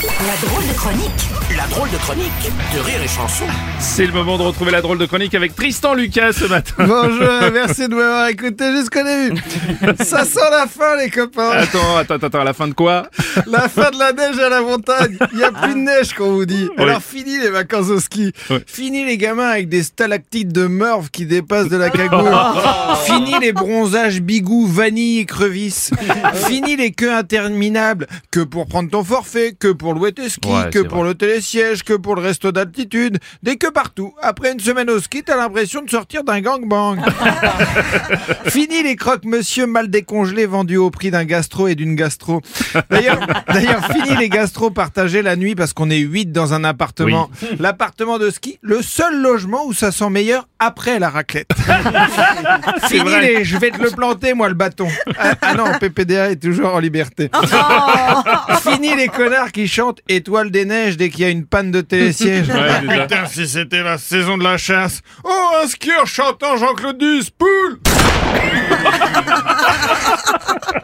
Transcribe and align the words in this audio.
La 0.00 0.48
drôle 0.48 0.64
de 0.64 0.72
chronique, 0.74 1.28
la 1.56 1.66
drôle 1.66 1.90
de 1.90 1.96
chronique 1.96 2.52
de 2.72 2.78
Rire 2.78 3.02
et 3.02 3.08
Chanson. 3.08 3.46
C'est 3.80 4.06
le 4.06 4.12
moment 4.12 4.38
de 4.38 4.44
retrouver 4.44 4.70
la 4.70 4.80
drôle 4.80 4.98
de 4.98 5.06
chronique 5.06 5.34
avec 5.34 5.56
Tristan 5.56 5.94
Lucas 5.94 6.34
ce 6.34 6.44
matin. 6.44 6.72
Bonjour, 6.78 7.50
merci 7.52 7.88
de 7.88 7.96
m'avoir 7.96 8.28
écouté 8.28 8.76
jusqu'au 8.76 9.02
début. 9.02 9.42
Ça 10.04 10.24
sent 10.24 10.50
la 10.52 10.68
fin, 10.68 10.96
les 10.96 11.10
copains. 11.10 11.50
Attends, 11.50 11.96
attends, 11.96 12.14
attends, 12.14 12.44
la 12.44 12.52
fin 12.52 12.68
de 12.68 12.74
quoi? 12.74 13.08
La 13.48 13.68
fin 13.68 13.90
de 13.90 13.98
la 13.98 14.12
neige 14.12 14.38
à 14.38 14.48
la 14.48 14.60
montagne. 14.60 15.18
Il 15.32 15.38
n'y 15.38 15.44
a 15.44 15.50
plus 15.50 15.74
de 15.74 15.80
neige, 15.80 16.14
qu'on 16.14 16.30
vous 16.30 16.46
dit. 16.46 16.68
Alors, 16.78 17.02
fini 17.02 17.36
les 17.40 17.50
vacances 17.50 17.88
au 17.88 17.98
ski. 17.98 18.32
Ouais. 18.50 18.62
Fini 18.68 19.04
les 19.04 19.18
gamins 19.18 19.48
avec 19.48 19.68
des 19.68 19.82
stalactites 19.82 20.52
de 20.52 20.66
morve 20.66 21.10
qui 21.10 21.26
dépassent 21.26 21.70
de 21.70 21.76
la 21.76 21.90
cagoule. 21.90 22.30
fini 23.04 23.34
les 23.40 23.52
bronzages 23.52 24.20
bigou, 24.20 24.64
vanille 24.68 25.18
et 25.18 25.26
crevisses. 25.26 25.90
fini 26.34 26.76
les 26.76 26.92
queues 26.92 27.14
interminables. 27.14 28.06
Que 28.30 28.40
pour 28.40 28.68
prendre 28.68 28.90
ton 28.90 29.02
forfait, 29.02 29.56
que 29.58 29.72
pour 29.72 29.87
louer 29.92 30.12
tes 30.12 30.28
skis, 30.28 30.48
Ouais, 30.48 30.70
que 30.70 30.80
pour 30.80 31.04
le 31.04 31.14
télésiège, 31.14 31.82
que 31.82 31.94
pour 31.94 32.14
le 32.16 32.22
resto 32.22 32.52
d'altitude. 32.52 33.18
Des 33.42 33.56
que 33.56 33.68
partout. 33.68 34.14
Après 34.22 34.52
une 34.52 34.60
semaine 34.60 34.90
au 34.90 35.00
ski, 35.00 35.22
t'as 35.22 35.36
l'impression 35.36 35.82
de 35.82 35.90
sortir 35.90 36.24
d'un 36.24 36.40
gangbang. 36.40 36.98
Fini 38.46 38.82
les 38.82 38.96
croque-monsieur 38.96 39.66
mal 39.66 39.88
décongelés 39.88 40.46
vendus 40.46 40.76
au 40.76 40.90
prix 40.90 41.10
d'un 41.10 41.24
gastro 41.24 41.68
et 41.68 41.74
d'une 41.74 41.94
gastro. 41.94 42.40
D'ailleurs, 42.90 43.18
d'ailleurs, 43.52 43.84
fini 43.92 44.16
les 44.16 44.28
gastro 44.28 44.70
partagés 44.70 45.22
la 45.22 45.36
nuit 45.36 45.54
parce 45.54 45.72
qu'on 45.72 45.90
est 45.90 45.98
8 45.98 46.32
dans 46.32 46.54
un 46.54 46.64
appartement. 46.64 47.30
L'appartement 47.58 48.18
de 48.18 48.30
ski, 48.30 48.58
le 48.62 48.82
seul 48.82 49.20
logement 49.20 49.64
où 49.66 49.72
ça 49.72 49.92
sent 49.92 50.10
meilleur 50.10 50.48
après 50.58 50.98
la 50.98 51.10
raclette. 51.10 51.50
fini 52.88 53.00
vrai. 53.00 53.20
les 53.20 53.44
je 53.44 53.56
vais 53.58 53.70
te 53.70 53.82
le 53.82 53.90
planter 53.90 54.34
moi 54.34 54.48
le 54.48 54.54
bâton. 54.54 54.88
Ah, 55.18 55.34
ah 55.40 55.54
non, 55.54 55.64
PPDA 55.78 56.30
est 56.30 56.42
toujours 56.42 56.74
en 56.74 56.78
liberté. 56.78 57.30
fini 58.62 58.94
les 58.96 59.08
connards 59.08 59.52
qui 59.52 59.68
chantent 59.78 60.00
Étoile 60.08 60.50
des 60.50 60.64
neiges 60.64 60.96
dès 60.96 61.08
qu'il 61.08 61.20
y 61.20 61.24
a 61.24 61.28
une 61.28 61.46
panne 61.46 61.70
de 61.70 61.82
télésiège. 61.82 62.48
Ouais. 62.58 62.80
Putain, 62.80 63.26
si 63.26 63.46
c'était 63.46 63.84
la 63.84 63.96
saison 63.96 64.36
de 64.36 64.42
la 64.42 64.58
chasse. 64.58 65.02
Oh, 65.22 65.50
un 65.62 65.68
skieur 65.68 66.04
chantant 66.06 66.56
Jean-Claude 66.56 66.98
Duss, 66.98 67.30
poule 67.30 67.78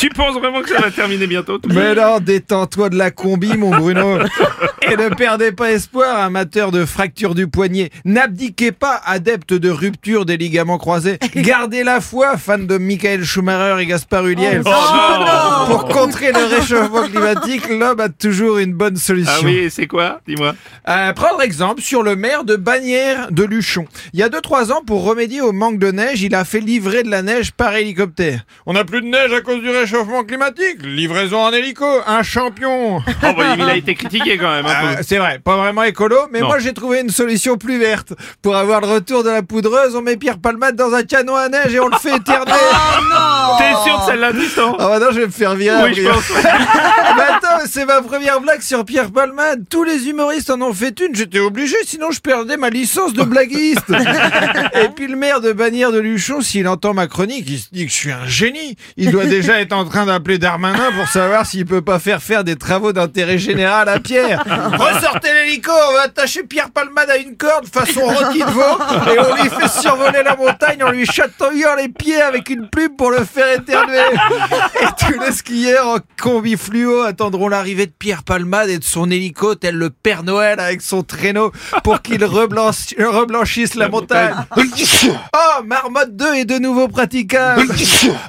Tu 0.00 0.08
penses 0.08 0.34
vraiment 0.34 0.62
que 0.62 0.70
ça 0.70 0.80
va 0.80 0.90
terminer 0.90 1.26
bientôt 1.26 1.58
tout 1.58 1.68
Mais 1.70 1.94
non, 1.94 2.20
détends-toi 2.20 2.88
de 2.88 2.96
la 2.96 3.10
combi, 3.10 3.54
mon 3.58 3.68
Bruno. 3.68 4.16
Et 4.90 4.96
ne 4.96 5.10
perdez 5.10 5.52
pas 5.52 5.72
espoir, 5.72 6.20
amateur 6.20 6.72
de 6.72 6.86
fracture 6.86 7.34
du 7.34 7.48
poignet. 7.48 7.90
N'abdiquez 8.06 8.72
pas, 8.72 8.98
adepte 9.04 9.52
de 9.52 9.68
rupture 9.68 10.24
des 10.24 10.38
ligaments 10.38 10.78
croisés. 10.78 11.18
Gardez 11.36 11.84
la 11.84 12.00
foi, 12.00 12.38
fan 12.38 12.66
de 12.66 12.78
Michael 12.78 13.24
Schumacher 13.24 13.82
et 13.82 13.86
Gaspard 13.86 14.26
Ulliel. 14.26 14.62
Oh 14.64 14.70
non 14.70 15.66
Pour 15.66 15.88
contrer 15.88 16.32
le 16.32 16.46
réchauffement 16.46 17.06
climatique, 17.06 17.68
l'homme 17.68 18.00
a 18.00 18.08
toujours 18.08 18.56
une 18.56 18.72
bonne 18.72 18.96
solution. 18.96 19.34
Ah 19.36 19.44
oui, 19.44 19.68
c'est 19.70 19.86
quoi 19.86 20.22
Dis-moi. 20.26 20.54
Euh, 20.88 21.12
prendre 21.12 21.42
exemple 21.42 21.82
sur 21.82 22.02
le 22.02 22.16
maire 22.16 22.44
de 22.44 22.56
Bagnères 22.56 23.30
de 23.30 23.44
Luchon. 23.44 23.84
Il 24.14 24.20
y 24.20 24.22
a 24.22 24.30
2-3 24.30 24.72
ans, 24.72 24.80
pour 24.86 25.04
remédier 25.04 25.42
au 25.42 25.52
manque 25.52 25.78
de 25.78 25.90
neige, 25.90 26.22
il 26.22 26.34
a 26.34 26.46
fait 26.46 26.60
livrer 26.60 27.02
de 27.02 27.10
la 27.10 27.20
neige 27.20 27.52
par 27.52 27.74
hélicoptère. 27.74 28.46
On 28.64 28.72
n'a 28.72 28.84
plus 28.84 29.02
de 29.02 29.06
neige 29.06 29.34
à 29.34 29.42
cause 29.42 29.60
du 29.60 29.68
réchauffement 29.68 29.89
climatique. 30.26 30.78
Livraison 30.84 31.40
en 31.42 31.52
hélico, 31.52 31.86
un 32.06 32.22
champion. 32.22 32.98
Oh, 32.98 33.02
bah, 33.36 33.54
il 33.58 33.62
a 33.64 33.76
été 33.76 33.94
critiqué 33.94 34.38
quand 34.38 34.50
même. 34.50 34.66
un 34.66 34.70
Ah, 34.70 34.96
peu. 34.96 35.02
c'est 35.06 35.18
vrai, 35.18 35.38
pas 35.42 35.56
vraiment 35.56 35.82
écolo, 35.82 36.16
mais 36.32 36.40
Non. 36.40 36.46
moi 36.48 36.58
j'ai 36.58 36.72
trouvé 36.72 37.00
une 37.00 37.10
solution 37.10 37.56
plus 37.56 37.78
verte. 37.78 38.12
Pour 38.42 38.56
avoir 38.56 38.80
le 38.80 38.86
retour 38.86 39.24
de 39.24 39.30
la 39.30 39.42
poudreuse, 39.42 39.94
on 39.96 40.02
met 40.02 40.16
Pierre 40.16 40.38
Palmade 40.38 40.76
dans 40.76 40.92
un 40.94 41.02
canon 41.02 41.36
à 41.36 41.48
neige 41.48 41.74
et 41.74 41.80
on 41.80 41.88
le 41.88 41.96
fait 41.98 42.16
éterner. 42.16 42.52
T'es 43.58 43.72
sûr 43.84 43.98
de 44.00 44.04
celle-là, 44.06 44.32
Tristan 44.32 44.76
Ah 44.78 44.88
bah 44.88 44.98
non, 44.98 45.06
je 45.12 45.20
vais 45.20 45.26
me 45.26 45.32
faire 45.32 45.54
virer. 45.54 45.82
Oui, 45.84 45.94
je 45.94 46.08
pense. 46.08 46.30
Mais 47.16 47.22
attends, 47.22 47.64
c'est 47.66 47.84
ma 47.84 48.00
première 48.02 48.40
blague 48.40 48.62
sur 48.62 48.84
Pierre 48.84 49.10
Palmade. 49.10 49.64
Tous 49.68 49.84
les 49.84 50.08
humoristes 50.08 50.50
en 50.50 50.60
ont 50.62 50.72
fait 50.72 50.98
une, 51.00 51.14
j'étais 51.14 51.40
obligé, 51.40 51.76
sinon 51.84 52.10
je 52.10 52.20
perdais 52.20 52.56
ma 52.56 52.70
licence 52.70 53.12
de 53.12 53.22
blaguiste. 53.24 53.90
Et 54.74 54.88
puis 54.94 55.06
le 55.08 55.16
maire 55.16 55.40
de 55.40 55.52
Bagnères 55.52 55.92
de 55.92 55.98
Luchon, 55.98 56.40
s'il 56.40 56.68
entend 56.68 56.94
ma 56.94 57.06
chronique, 57.06 57.44
il 57.48 57.58
se 57.58 57.68
dit 57.72 57.84
que 57.86 57.90
je 57.92 57.96
suis 57.96 58.12
un 58.12 58.26
génie. 58.26 58.76
Il 58.96 59.10
doit 59.10 59.24
déjà 59.26 59.60
être 59.60 59.72
en 59.72 59.79
train 59.84 60.06
d'appeler 60.06 60.38
Darmanin 60.38 60.90
pour 60.96 61.08
savoir 61.08 61.46
s'il 61.46 61.64
peut 61.66 61.82
pas 61.82 61.98
faire 61.98 62.22
faire 62.22 62.44
des 62.44 62.56
travaux 62.56 62.92
d'intérêt 62.92 63.38
général 63.38 63.88
à 63.88 63.98
Pierre. 64.00 64.42
Ressortez 64.78 65.32
l'hélico, 65.32 65.70
on 65.90 65.94
va 65.94 66.02
attacher 66.02 66.42
Pierre 66.44 66.70
Palmade 66.70 67.10
à 67.10 67.16
une 67.16 67.36
corde 67.36 67.66
façon 67.66 68.00
rôti 68.00 68.40
de 68.40 68.44
veau 68.50 69.12
et 69.12 69.18
on 69.18 69.34
lui 69.42 69.48
fait 69.50 69.68
survoler 69.68 70.22
la 70.24 70.36
montagne 70.36 70.82
en 70.82 70.90
lui 70.90 71.06
chatouillant 71.06 71.74
les 71.76 71.88
pieds 71.88 72.20
avec 72.20 72.48
une 72.50 72.68
plume 72.68 72.96
pour 72.96 73.10
le 73.10 73.24
faire 73.24 73.58
éternuer. 73.58 73.98
Et 74.82 74.86
tous 74.98 75.18
les 75.20 75.32
skieurs 75.32 75.86
en 75.86 75.96
combi 76.20 76.56
fluo 76.56 77.02
attendront 77.02 77.48
l'arrivée 77.48 77.86
de 77.86 77.92
Pierre 77.98 78.22
Palmade 78.22 78.68
et 78.70 78.78
de 78.78 78.84
son 78.84 79.10
hélico 79.10 79.54
tel 79.54 79.76
le 79.76 79.90
Père 79.90 80.22
Noël 80.22 80.60
avec 80.60 80.80
son 80.82 81.02
traîneau 81.02 81.52
pour 81.84 82.02
qu'il 82.02 82.22
reblanchi- 82.24 83.02
reblanchisse 83.02 83.74
la 83.74 83.88
montagne. 83.88 84.34
Oh, 85.34 85.62
Marmotte 85.64 86.16
2 86.16 86.34
est 86.34 86.44
de 86.44 86.58
nouveau 86.58 86.88
praticable. 86.88 87.66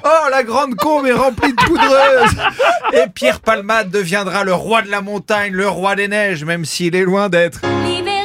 Oh, 0.04 0.28
la 0.30 0.42
grande 0.42 0.74
combe 0.74 1.06
est 1.06 1.12
remplie 1.12 1.41
poudreuse. 1.66 2.36
Et 2.92 3.08
Pierre 3.14 3.40
Palmade 3.40 3.90
deviendra 3.90 4.44
le 4.44 4.54
roi 4.54 4.82
de 4.82 4.90
la 4.90 5.00
montagne, 5.00 5.52
le 5.52 5.68
roi 5.68 5.96
des 5.96 6.08
neiges, 6.08 6.44
même 6.44 6.64
s'il 6.64 6.94
est 6.94 7.04
loin 7.04 7.28
d'être. 7.28 7.60
Libéré. 7.84 8.22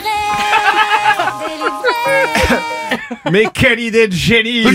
Mais 3.31 3.45
quelle 3.53 3.79
idée 3.79 4.07
de 4.07 4.13
génie 4.13 4.63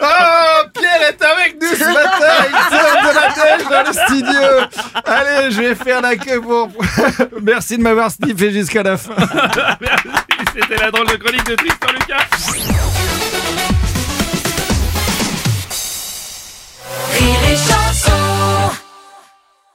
Oh, 0.00 0.62
Pierre 0.72 1.02
est 1.08 1.22
avec 1.22 1.56
nous 1.60 1.68
ce 1.68 1.84
matin 1.84 2.46
Il 2.48 2.76
sort 2.76 3.02
de 3.02 3.14
la 3.14 3.28
neige 3.44 3.68
dans 3.68 3.82
le 3.86 3.92
studio 4.06 4.40
Allez, 5.04 5.50
je 5.50 5.60
vais 5.60 5.74
faire 5.74 6.00
la 6.00 6.16
queue 6.16 6.40
pour... 6.40 6.70
Merci 7.42 7.76
de 7.76 7.82
m'avoir 7.82 8.10
sniffé 8.10 8.50
jusqu'à 8.52 8.82
la 8.82 8.96
fin 8.96 9.14
Merci, 9.80 10.08
C'était 10.54 10.82
la 10.82 10.90
drôle 10.90 11.08
de 11.08 11.16
chronique 11.16 11.44
de 11.44 11.54
Tristan 11.54 11.88
Lucas. 11.92 12.75